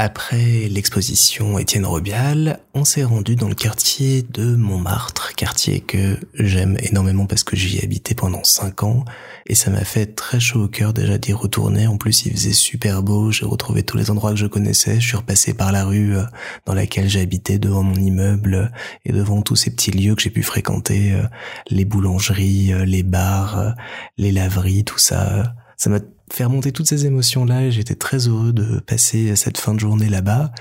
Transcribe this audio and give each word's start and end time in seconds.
après 0.00 0.66
l'exposition 0.70 1.58
Étienne 1.58 1.84
Robial, 1.84 2.60
on 2.72 2.86
s'est 2.86 3.04
rendu 3.04 3.36
dans 3.36 3.50
le 3.50 3.54
quartier 3.54 4.22
de 4.22 4.56
Montmartre, 4.56 5.34
quartier 5.34 5.80
que 5.80 6.16
j'aime 6.32 6.78
énormément 6.80 7.26
parce 7.26 7.44
que 7.44 7.54
j'y 7.54 7.76
ai 7.76 7.84
habité 7.84 8.14
pendant 8.14 8.42
5 8.42 8.82
ans 8.82 9.04
et 9.44 9.54
ça 9.54 9.70
m'a 9.70 9.84
fait 9.84 10.06
très 10.06 10.40
chaud 10.40 10.64
au 10.64 10.68
cœur 10.68 10.94
déjà 10.94 11.18
d'y 11.18 11.34
retourner. 11.34 11.86
En 11.86 11.98
plus, 11.98 12.24
il 12.24 12.32
faisait 12.32 12.54
super 12.54 13.02
beau, 13.02 13.30
j'ai 13.30 13.44
retrouvé 13.44 13.82
tous 13.82 13.98
les 13.98 14.10
endroits 14.10 14.30
que 14.30 14.38
je 14.38 14.46
connaissais, 14.46 14.98
je 15.02 15.06
suis 15.06 15.18
repassé 15.18 15.52
par 15.52 15.70
la 15.70 15.84
rue 15.84 16.16
euh, 16.16 16.22
dans 16.64 16.72
laquelle 16.72 17.10
j'habitais 17.10 17.58
devant 17.58 17.82
mon 17.82 17.96
immeuble 17.96 18.72
et 19.04 19.12
devant 19.12 19.42
tous 19.42 19.56
ces 19.56 19.70
petits 19.70 19.90
lieux 19.90 20.14
que 20.14 20.22
j'ai 20.22 20.30
pu 20.30 20.42
fréquenter, 20.42 21.12
euh, 21.12 21.24
les 21.68 21.84
boulangeries, 21.84 22.72
euh, 22.72 22.86
les 22.86 23.02
bars, 23.02 23.74
les 24.16 24.32
laveries, 24.32 24.84
tout 24.84 24.98
ça. 24.98 25.52
Ça 25.80 25.88
m'a 25.88 26.00
faire 26.30 26.50
monter 26.50 26.72
toutes 26.72 26.88
ces 26.88 27.06
émotions-là 27.06 27.62
et 27.62 27.72
j'étais 27.72 27.94
très 27.94 28.28
heureux 28.28 28.52
de 28.52 28.80
passer 28.80 29.34
cette 29.34 29.56
fin 29.56 29.72
de 29.72 29.80
journée 29.80 30.10
là-bas. 30.10 30.52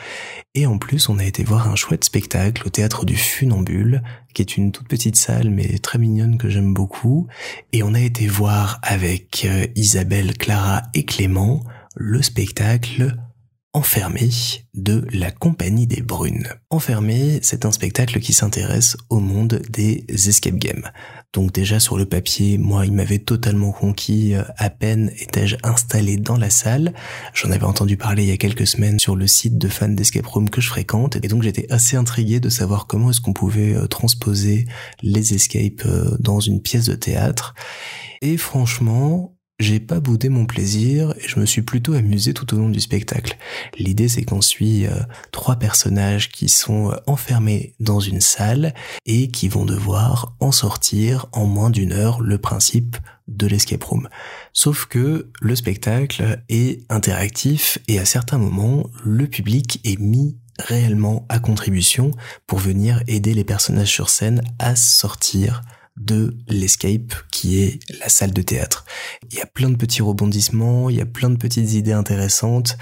Et 0.56 0.66
en 0.66 0.78
plus, 0.78 1.10
on 1.10 1.20
a 1.20 1.26
été 1.26 1.44
voir 1.44 1.68
un 1.68 1.76
chouette 1.76 2.06
spectacle 2.06 2.66
au 2.66 2.70
théâtre 2.70 3.04
du 3.04 3.18
Funambule, 3.18 4.02
qui 4.34 4.42
est 4.42 4.56
une 4.56 4.72
toute 4.72 4.88
petite 4.88 5.18
salle 5.18 5.50
mais 5.50 5.78
très 5.80 6.00
mignonne 6.00 6.38
que 6.38 6.50
j'aime 6.50 6.74
beaucoup. 6.74 7.28
Et 7.74 7.84
on 7.84 7.96
a 7.96 8.00
été 8.00 8.28
voir 8.28 8.80
avec 8.82 9.44
euh, 9.44 9.68
Isabelle, 9.76 10.38
Clara 10.38 10.84
et 10.94 11.04
Clément 11.04 11.66
le 11.98 12.22
spectacle 12.22 13.18
Enfermé 13.72 14.32
de 14.74 15.06
la 15.14 15.30
Compagnie 15.30 15.86
des 15.86 16.02
Brunes. 16.02 16.48
Enfermé, 16.72 17.38
c'est 17.44 17.66
un 17.66 17.72
spectacle 17.72 18.20
qui 18.20 18.34
s'intéresse 18.34 18.98
au 19.12 19.20
monde 19.20 19.62
des 19.70 20.04
escape 20.10 20.56
games. 20.56 20.90
Donc 21.34 21.52
déjà 21.52 21.80
sur 21.80 21.96
le 21.96 22.08
papier, 22.08 22.58
moi 22.58 22.88
il 22.88 22.94
m'avait 22.94 23.20
totalement 23.20 23.72
conquis 23.72 24.34
euh, 24.34 24.42
à 24.58 24.72
peine 24.72 25.12
étais-je 25.20 25.56
installé 25.62 26.18
dans 26.18 26.36
la 26.36 26.50
salle. 26.50 26.96
J'en 27.36 27.52
avais 27.52 27.66
entendu 27.66 27.96
parler 27.96 28.24
il 28.24 28.30
y 28.30 28.32
a 28.32 28.38
quelques 28.38 28.66
semaines 28.66 28.98
sur 28.98 29.16
le 29.16 29.28
site 29.28 29.60
de 29.60 29.68
fans 29.68 29.88
d'escape 29.88 30.26
room 30.26 30.50
que 30.50 30.62
je 30.62 30.70
fréquente 30.70 31.18
et 31.18 31.28
donc 31.28 31.44
j'étais 31.44 31.72
assez 31.72 31.96
intrigué 31.96 32.40
de 32.40 32.50
savoir 32.50 32.88
comment 32.88 33.12
est-ce 33.12 33.22
qu'on 33.22 33.34
pouvait 33.34 33.76
euh, 33.76 33.86
transposer 33.86 34.66
les 35.04 35.36
escapes 35.36 35.86
euh, 35.86 36.18
dans 36.20 36.40
une 36.40 36.60
pièce 36.64 36.86
de 36.86 36.96
théâtre. 36.96 37.54
Et 38.24 38.36
franchement, 38.38 39.36
j'ai 39.60 39.80
pas 39.80 40.00
boudé 40.00 40.30
mon 40.30 40.46
plaisir 40.46 41.14
et 41.18 41.28
je 41.28 41.40
me 41.40 41.46
suis 41.46 41.62
plutôt 41.62 41.94
amusé 41.94 42.34
tout 42.34 42.54
au 42.54 42.58
long 42.58 42.70
du 42.70 42.80
spectacle. 42.80 43.38
L'idée 43.78 44.08
c'est 44.08 44.24
qu'on 44.24 44.42
suit 44.42 44.88
euh, 44.88 45.00
trois 45.32 45.58
personnages 45.58 46.30
qui 46.30 46.48
sont 46.48 46.92
euh, 46.92 46.96
enfermés 47.08 47.74
dans 47.80 48.00
une 48.00 48.22
salle 48.22 48.74
et 49.06 49.30
qui 49.30 49.50
vont 49.50 49.66
devoir 49.66 50.36
en 50.40 50.52
sortir 50.52 51.28
en 51.34 51.46
moins 51.46 51.70
d'une 51.70 51.92
heure, 51.92 52.22
le 52.22 52.38
principe 52.38 52.98
de 53.28 53.48
l'escape 53.48 53.84
room. 53.84 54.10
Sauf 54.54 54.86
que 54.86 55.30
le 55.42 55.56
spectacle 55.56 56.42
est 56.50 56.82
interactif 56.90 57.78
et 57.88 58.00
à 58.00 58.06
certains 58.06 58.38
moments, 58.38 58.90
le 59.04 59.28
public 59.28 59.82
est 59.84 60.00
mis 60.00 60.38
réellement 60.58 61.26
à 61.30 61.40
contribution 61.40 62.12
pour 62.48 62.60
venir 62.60 63.04
aider 63.08 63.34
les 63.34 63.44
personnages 63.44 63.92
sur 63.92 64.10
scène 64.10 64.42
à 64.58 64.76
sortir 64.76 65.62
de 66.00 66.36
l'escape 66.48 67.14
qui 67.32 67.62
est 67.62 67.80
la 68.00 68.10
salle 68.10 68.32
de 68.32 68.42
théâtre. 68.42 68.86
Il 69.32 69.38
y 69.38 69.42
a 69.42 69.46
plein 69.46 69.70
de 69.70 69.76
petits 69.76 70.02
rebondissements, 70.02 70.90
il 70.90 70.96
y 70.96 71.02
a 71.02 71.06
plein 71.06 71.30
de 71.30 71.36
petites 71.36 71.74
idées 71.74 71.92
intéressantes, 71.92 72.78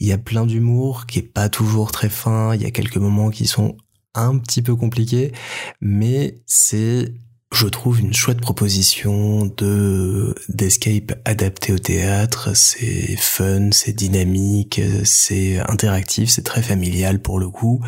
il 0.00 0.08
y 0.08 0.12
a 0.12 0.18
plein 0.18 0.46
d'humour 0.46 1.06
qui 1.06 1.20
est 1.20 1.22
pas 1.22 1.48
toujours 1.48 1.92
très 1.92 2.08
fin, 2.08 2.54
il 2.54 2.62
y 2.62 2.66
a 2.66 2.70
quelques 2.70 2.96
moments 2.96 3.30
qui 3.30 3.46
sont 3.46 3.76
un 4.14 4.38
petit 4.38 4.62
peu 4.62 4.74
compliqués, 4.76 5.32
mais 5.80 6.40
c'est 6.46 7.12
je 7.52 7.68
trouve 7.68 8.00
une 8.00 8.12
chouette 8.12 8.40
proposition 8.40 9.46
de 9.46 10.34
d'escape 10.48 11.12
adapté 11.24 11.72
au 11.72 11.78
théâtre. 11.78 12.56
C'est 12.56 13.14
fun, 13.16 13.70
c'est 13.70 13.92
dynamique, 13.92 14.80
c'est 15.04 15.60
interactif, 15.60 16.30
c'est 16.30 16.42
très 16.42 16.62
familial 16.62 17.20
pour 17.20 17.38
le 17.38 17.48
coup 17.48 17.80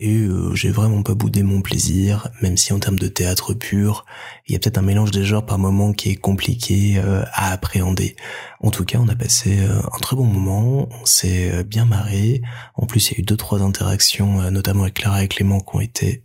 et 0.00 0.16
euh, 0.18 0.54
j'ai 0.54 0.70
vraiment 0.70 1.02
pas 1.02 1.14
boudé 1.14 1.42
mon 1.42 1.62
plaisir, 1.62 2.28
même 2.42 2.56
si 2.56 2.72
en 2.72 2.80
termes 2.80 2.98
de 2.98 3.06
théâtre 3.06 3.54
pur, 3.54 4.04
il 4.46 4.52
y 4.52 4.56
a 4.56 4.58
peut-être 4.58 4.78
un 4.78 4.82
mélange 4.82 5.12
des 5.12 5.24
genres 5.24 5.46
par 5.46 5.58
moment 5.58 5.92
qui 5.92 6.10
est 6.10 6.16
compliqué 6.16 6.98
euh, 6.98 7.22
à 7.32 7.52
appréhender. 7.52 8.16
En 8.60 8.70
tout 8.70 8.84
cas, 8.84 8.98
on 9.00 9.08
a 9.08 9.14
passé 9.14 9.60
euh, 9.60 9.80
un 9.80 9.98
très 9.98 10.16
bon 10.16 10.24
moment, 10.24 10.88
on 10.90 11.06
s'est 11.06 11.62
bien 11.64 11.84
marré. 11.84 12.42
En 12.74 12.86
plus, 12.86 13.10
il 13.10 13.14
y 13.14 13.16
a 13.16 13.20
eu 13.20 13.24
deux 13.24 13.36
trois 13.36 13.62
interactions, 13.62 14.50
notamment 14.50 14.82
avec 14.82 14.94
Clara 14.94 15.22
et 15.22 15.28
Clément, 15.28 15.60
qui 15.60 15.76
ont 15.76 15.80
été 15.80 16.24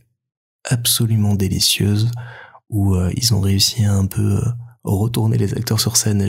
absolument 0.66 1.36
délicieuses, 1.36 2.12
où 2.70 2.96
ils 3.16 3.34
ont 3.34 3.40
réussi 3.40 3.86
à 3.86 3.94
un 3.94 4.06
peu 4.06 4.42
retourner 4.84 5.38
les 5.38 5.54
acteurs 5.54 5.80
sur 5.80 5.98
scène. 5.98 6.28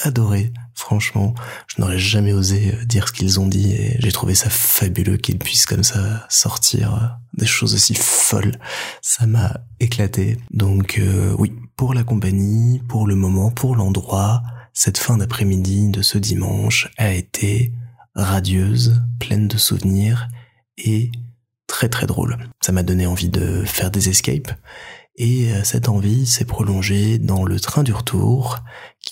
Adoré. 0.00 0.52
Franchement, 0.74 1.34
je 1.66 1.80
n'aurais 1.80 1.98
jamais 1.98 2.32
osé 2.32 2.74
euh, 2.74 2.84
dire 2.84 3.08
ce 3.08 3.12
qu'ils 3.12 3.38
ont 3.40 3.46
dit 3.46 3.72
et 3.72 3.96
j'ai 3.98 4.12
trouvé 4.12 4.34
ça 4.34 4.48
fabuleux 4.50 5.16
qu'ils 5.16 5.38
puissent 5.38 5.66
comme 5.66 5.84
ça 5.84 6.26
sortir 6.28 6.94
euh, 6.94 7.06
des 7.34 7.46
choses 7.46 7.74
aussi 7.74 7.94
folles. 7.94 8.58
Ça 9.02 9.26
m'a 9.26 9.60
éclaté. 9.80 10.38
Donc 10.50 10.98
euh, 10.98 11.34
oui, 11.38 11.52
pour 11.76 11.94
la 11.94 12.04
compagnie, 12.04 12.80
pour 12.88 13.06
le 13.06 13.14
moment, 13.14 13.50
pour 13.50 13.76
l'endroit, 13.76 14.42
cette 14.72 14.98
fin 14.98 15.18
d'après-midi 15.18 15.90
de 15.90 16.02
ce 16.02 16.18
dimanche 16.18 16.90
a 16.96 17.12
été 17.12 17.72
radieuse, 18.14 19.02
pleine 19.20 19.48
de 19.48 19.58
souvenirs 19.58 20.28
et 20.78 21.12
très 21.66 21.88
très 21.88 22.06
drôle. 22.06 22.38
Ça 22.60 22.72
m'a 22.72 22.82
donné 22.82 23.06
envie 23.06 23.28
de 23.28 23.62
faire 23.64 23.90
des 23.90 24.08
escapes 24.08 24.52
et 25.16 25.52
euh, 25.52 25.62
cette 25.64 25.88
envie 25.88 26.26
s'est 26.26 26.44
prolongée 26.44 27.18
dans 27.18 27.44
le 27.44 27.60
train 27.60 27.82
du 27.82 27.92
retour, 27.92 28.58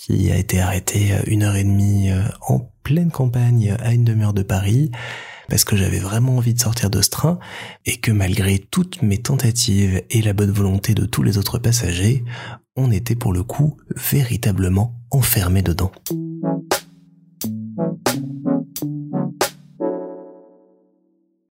qui 0.01 0.31
a 0.31 0.37
été 0.37 0.59
arrêté 0.59 1.13
euh, 1.13 1.21
une 1.27 1.43
heure 1.43 1.55
et 1.55 1.63
demie 1.63 2.09
euh, 2.09 2.23
en 2.47 2.71
pleine 2.81 3.11
campagne 3.11 3.75
à 3.79 3.93
une 3.93 4.03
demi-heure 4.03 4.33
de 4.33 4.41
Paris, 4.41 4.89
parce 5.47 5.63
que 5.63 5.75
j'avais 5.75 5.99
vraiment 5.99 6.37
envie 6.37 6.55
de 6.55 6.59
sortir 6.59 6.89
de 6.89 7.03
ce 7.03 7.09
train, 7.11 7.37
et 7.85 7.97
que 7.97 8.11
malgré 8.11 8.57
toutes 8.57 9.03
mes 9.03 9.19
tentatives 9.19 10.01
et 10.09 10.21
la 10.23 10.33
bonne 10.33 10.49
volonté 10.49 10.95
de 10.95 11.05
tous 11.05 11.21
les 11.21 11.37
autres 11.37 11.59
passagers, 11.59 12.23
on 12.75 12.89
était 12.89 13.15
pour 13.15 13.31
le 13.31 13.43
coup 13.43 13.77
véritablement 13.95 14.95
enfermés 15.11 15.61
dedans. 15.61 15.91